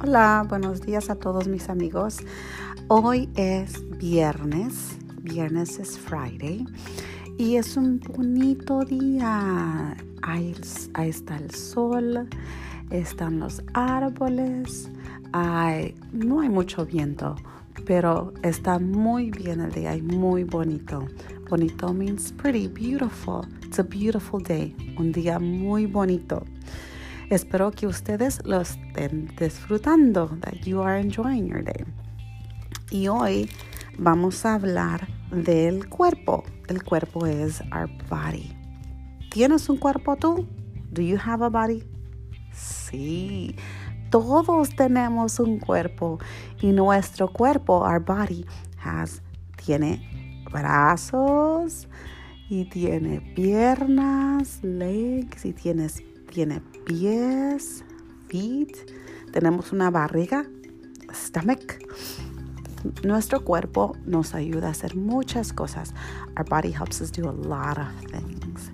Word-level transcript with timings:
Hola, 0.00 0.46
buenos 0.48 0.82
días 0.82 1.10
a 1.10 1.16
todos 1.16 1.48
mis 1.48 1.68
amigos. 1.68 2.18
Hoy 2.86 3.28
es 3.34 3.82
viernes, 3.98 4.96
viernes 5.22 5.80
es 5.80 5.98
Friday 5.98 6.64
y 7.36 7.56
es 7.56 7.76
un 7.76 7.98
bonito 7.98 8.84
día. 8.84 9.96
Ahí, 10.22 10.54
está 11.00 11.36
el 11.36 11.50
sol, 11.50 12.28
están 12.90 13.40
los 13.40 13.60
árboles, 13.74 14.88
no 15.32 16.40
hay 16.42 16.48
mucho 16.48 16.86
viento, 16.86 17.34
pero 17.84 18.32
está 18.44 18.78
muy 18.78 19.32
bien 19.32 19.60
el 19.60 19.72
día 19.72 19.96
y 19.96 20.02
muy 20.02 20.44
bonito. 20.44 21.08
Bonito 21.50 21.92
means 21.92 22.30
pretty, 22.30 22.68
beautiful. 22.68 23.44
It's 23.64 23.80
a 23.80 23.82
beautiful 23.82 24.40
day, 24.40 24.76
un 24.96 25.10
día 25.10 25.40
muy 25.40 25.86
bonito. 25.86 26.44
Espero 27.30 27.70
que 27.72 27.86
ustedes 27.86 28.40
lo 28.46 28.62
estén 28.62 29.30
disfrutando, 29.38 30.28
that 30.40 30.64
you 30.64 30.80
are 30.80 30.98
enjoying 30.98 31.46
your 31.46 31.62
day. 31.62 31.84
Y 32.90 33.08
hoy 33.08 33.50
vamos 33.98 34.46
a 34.46 34.54
hablar 34.54 35.06
del 35.30 35.90
cuerpo. 35.90 36.44
El 36.68 36.82
cuerpo 36.82 37.26
es 37.26 37.60
our 37.70 37.90
body. 38.08 38.50
¿Tienes 39.30 39.68
un 39.68 39.76
cuerpo 39.76 40.16
tú? 40.16 40.48
Do 40.90 41.02
you 41.02 41.18
have 41.22 41.44
a 41.44 41.50
body? 41.50 41.84
Sí, 42.50 43.54
todos 44.08 44.74
tenemos 44.74 45.38
un 45.38 45.58
cuerpo 45.58 46.18
y 46.62 46.72
nuestro 46.72 47.30
cuerpo, 47.30 47.80
our 47.80 48.02
body, 48.02 48.46
has, 48.82 49.20
tiene 49.62 50.42
brazos 50.50 51.88
y 52.48 52.64
tiene 52.70 53.20
piernas, 53.20 54.60
legs 54.62 55.44
y 55.44 55.52
tienes 55.52 56.02
tiene 56.38 56.60
pies, 56.84 57.84
feet, 58.28 58.72
tenemos 59.32 59.72
una 59.72 59.90
barriga, 59.90 60.44
stomach. 61.12 61.80
Nuestro 63.02 63.42
cuerpo 63.42 63.96
nos 64.06 64.36
ayuda 64.36 64.68
a 64.68 64.70
hacer 64.70 64.94
muchas 64.94 65.52
cosas. 65.52 65.92
Our 66.36 66.44
body 66.48 66.70
helps 66.70 67.00
us 67.00 67.10
do 67.10 67.28
a 67.28 67.32
lot 67.32 67.76
of 67.76 67.88
things. 68.12 68.70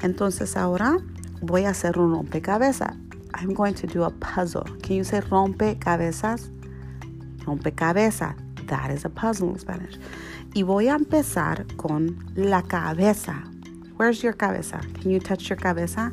Entonces 0.00 0.56
ahora 0.56 0.98
voy 1.42 1.64
a 1.64 1.70
hacer 1.70 1.98
un 1.98 2.12
rompecabezas. 2.12 2.96
I'm 3.34 3.52
going 3.52 3.74
to 3.74 3.88
do 3.88 4.04
a 4.04 4.10
puzzle. 4.10 4.62
Can 4.84 4.98
you 4.98 5.02
say 5.02 5.20
rompecabezas? 5.20 6.52
Rompecabezas. 7.46 8.36
That 8.68 8.92
is 8.92 9.04
a 9.04 9.10
puzzle 9.10 9.48
in 9.48 9.58
Spanish. 9.58 9.98
Y 10.54 10.62
voy 10.62 10.86
a 10.86 10.94
empezar 10.94 11.66
con 11.78 12.16
la 12.36 12.62
cabeza. 12.62 13.42
Where's 13.96 14.22
your 14.22 14.34
cabeza? 14.34 14.80
Can 15.02 15.10
you 15.10 15.18
touch 15.18 15.48
your 15.48 15.58
cabeza? 15.58 16.12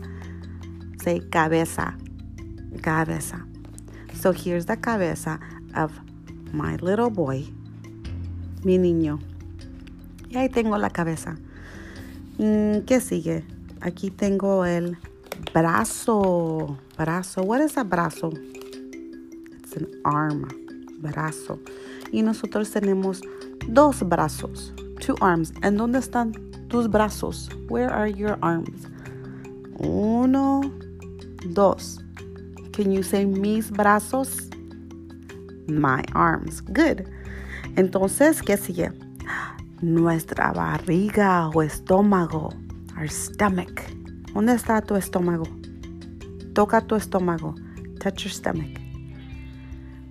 Cabeza, 1.30 1.98
cabeza. 2.82 3.46
So 4.14 4.32
here's 4.32 4.66
the 4.66 4.78
cabeza 4.78 5.40
of 5.76 5.92
my 6.52 6.78
little 6.78 7.10
boy, 7.10 7.46
mi 8.64 8.78
niño. 8.78 9.20
Y 10.30 10.38
ahí 10.38 10.50
tengo 10.50 10.78
la 10.78 10.90
cabeza. 10.90 11.38
Mm, 12.38 12.86
¿Qué 12.86 13.00
sigue? 13.00 13.44
Aquí 13.82 14.10
tengo 14.10 14.66
el 14.66 14.98
brazo. 15.54 16.78
Brazo. 16.98 17.44
What 17.44 17.62
is 17.62 17.78
a 17.78 17.84
brazo? 17.84 18.32
It's 18.32 19.78
an 19.78 19.88
arm. 20.04 20.48
Brazo. 21.00 21.60
Y 22.12 22.22
nosotros 22.22 22.72
tenemos 22.72 23.22
dos 23.68 24.02
brazos. 24.04 24.74
Two 25.00 25.16
arms. 25.22 25.54
¿En 25.62 25.78
dónde 25.78 26.00
están 26.00 26.34
tus 26.68 26.90
brazos? 26.90 27.50
Where 27.70 27.90
are 27.90 28.12
your 28.12 28.38
arms? 28.42 28.88
Uno, 29.78 30.62
Dos. 31.54 32.00
Can 32.72 32.92
you 32.92 33.04
say 33.04 33.26
mis 33.26 33.72
brazos? 33.72 34.50
My 35.68 36.04
arms. 36.14 36.62
Good. 36.62 37.08
Entonces, 37.76 38.42
¿qué 38.42 38.58
sigue? 38.58 38.92
Nuestra 39.82 40.52
barriga 40.52 41.50
o 41.50 41.62
estómago. 41.62 42.54
Our 42.98 43.10
stomach. 43.10 43.82
¿Dónde 44.34 44.54
está 44.54 44.82
tu 44.82 44.96
estómago? 44.96 45.46
Toca 46.54 46.82
tu 46.82 46.96
estómago. 46.96 47.56
Touch 48.00 48.24
your 48.24 48.32
stomach. 48.32 48.80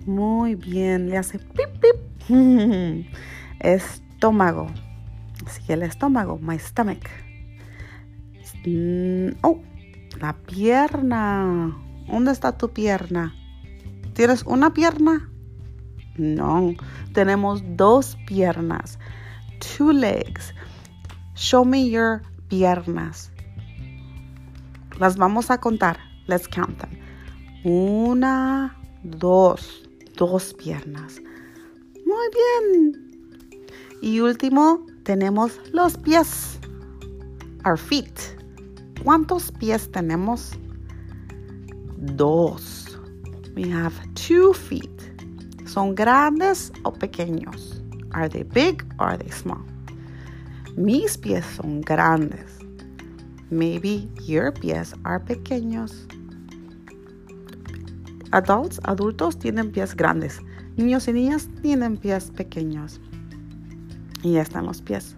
Muy 0.05 0.55
bien. 0.55 1.09
Le 1.09 1.17
hace 1.17 1.39
pip, 1.39 1.69
pip. 1.81 1.95
estómago. 3.59 4.67
Sigue 5.47 5.73
el 5.73 5.83
estómago. 5.83 6.37
My 6.39 6.57
stomach. 6.57 7.09
Mm, 8.65 9.35
oh. 9.43 9.61
La 10.19 10.33
pierna. 10.33 11.75
¿Dónde 12.07 12.31
está 12.31 12.57
tu 12.57 12.69
pierna? 12.69 13.33
¿Tienes 14.13 14.43
una 14.43 14.73
pierna? 14.73 15.29
No, 16.17 16.73
tenemos 17.13 17.61
dos 17.75 18.17
piernas. 18.25 18.97
Two 19.59 19.91
legs. 19.91 20.53
Show 21.35 21.65
me 21.65 21.89
your 21.89 22.21
piernas. 22.47 23.31
Las 24.99 25.17
vamos 25.17 25.51
a 25.51 25.59
contar. 25.59 25.97
Let's 26.27 26.47
count 26.47 26.77
them. 26.79 26.91
Una, 27.65 28.77
dos, 29.03 29.83
dos 30.15 30.53
piernas. 30.53 31.19
Muy 32.05 32.27
bien. 32.33 33.05
Y 34.01 34.21
último, 34.21 34.85
tenemos 35.03 35.59
los 35.73 35.97
pies. 35.97 36.59
Our 37.65 37.77
feet. 37.77 38.17
¿Cuántos 39.05 39.51
pies 39.51 39.91
tenemos? 39.91 40.53
Dos. 42.15 42.99
We 43.55 43.71
have 43.71 43.93
two 44.15 44.51
feet. 44.51 44.89
¿Son 45.67 45.93
grandes 45.93 46.73
o 46.81 46.91
pequeños? 46.91 47.83
Are 48.13 48.27
they 48.27 48.41
big 48.41 48.83
or 48.97 49.09
are 49.09 49.17
they 49.19 49.31
small? 49.31 49.63
Mis 50.75 51.19
pies 51.19 51.45
son 51.45 51.81
grandes. 51.81 52.57
Maybe 53.51 54.09
your 54.25 54.51
pies 54.51 54.95
are 55.03 55.23
pequeños. 55.23 56.07
Adults, 58.31 58.79
adultos 58.85 59.37
tienen 59.37 59.71
pies 59.71 59.95
grandes. 59.95 60.41
Niños 60.77 61.07
y 61.07 61.13
niñas 61.13 61.47
tienen 61.61 61.97
pies 61.97 62.31
pequeños. 62.31 62.99
Y 64.23 64.31
ya 64.31 64.41
están 64.41 64.65
los 64.65 64.81
pies. 64.81 65.15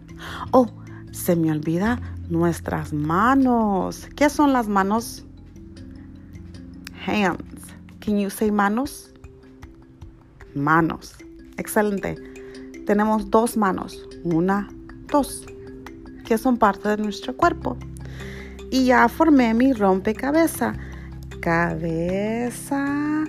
Oh, 0.52 0.68
se 1.14 1.38
me 1.38 1.52
olvida 1.52 2.02
nuestras 2.30 2.94
manos. 2.94 4.08
¿Qué 4.16 4.30
son 4.30 4.54
las 4.54 4.68
manos? 4.68 5.26
Hands. 7.06 7.42
Can 8.00 8.20
you 8.20 8.30
say 8.30 8.52
manos? 8.52 9.14
Manos. 10.56 11.16
Excelente. 11.58 12.16
Tenemos 12.86 13.30
dos 13.30 13.58
manos. 13.58 14.08
Una, 14.24 14.68
dos. 15.08 15.46
Que 16.26 16.38
son 16.38 16.58
parte 16.58 16.90
de 16.90 16.98
nuestro 16.98 17.36
cuerpo. 17.36 17.78
Y 18.72 18.86
ya 18.86 19.08
formé 19.08 19.54
mi 19.54 19.74
rompecabezas. 19.74 20.78
Cabeza, 21.42 23.24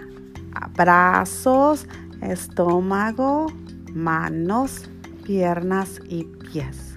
brazos, 0.77 1.87
estómago, 2.21 3.47
manos, 3.95 4.91
piernas 5.25 6.01
y 6.09 6.25
pies 6.25 6.88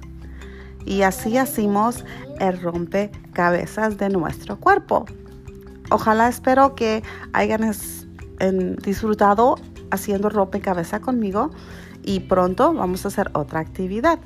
y 0.86 1.02
así 1.03 1.38
hacemos 1.38 2.06
el 2.40 2.62
rompecabezas 2.62 3.97
de 3.97 4.09
nuestro 4.09 4.59
cuerpo. 4.59 5.06
Ojalá 5.90 6.28
espero 6.28 6.75
que 6.75 7.03
hayan 7.34 7.72
disfrutado 8.84 9.56
haciendo 9.91 10.30
rompecabezas 10.30 11.02
conmigo 11.02 11.52
y 12.03 12.22
pronto 12.22 12.74
vamos 12.74 13.06
a 13.06 13.09
hacer 13.09 13.30
otra 13.34 13.59
actividad. 13.59 14.20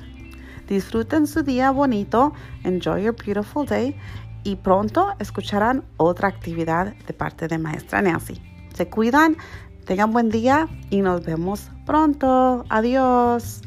Disfruten 0.68 1.26
su 1.26 1.42
día 1.42 1.70
bonito, 1.70 2.32
enjoy 2.64 3.04
your 3.04 3.14
beautiful 3.14 3.66
day 3.66 3.96
y 4.42 4.56
pronto 4.56 5.12
escucharán 5.18 5.84
otra 5.96 6.28
actividad 6.28 6.94
de 7.06 7.12
parte 7.12 7.48
de 7.48 7.58
maestra 7.58 8.00
Nancy. 8.00 8.40
Se 8.74 8.88
cuidan, 8.88 9.36
tengan 9.84 10.12
buen 10.12 10.28
día 10.28 10.68
y 10.90 11.02
nos 11.02 11.24
vemos 11.24 11.70
pronto. 11.84 12.64
Adiós. 12.68 13.65